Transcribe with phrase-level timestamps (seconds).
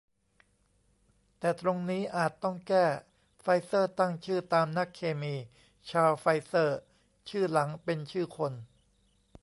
[1.39, 2.85] แต่ตรงนี้อาจต้องแก้
[3.41, 5.35] "ไฟเซอร์ตั้งชื่อตาม นักเคมี
[5.89, 6.79] ชารล์ ไฟเซอร์"
[7.29, 8.53] ชื่อหลังเป็นชื่อคน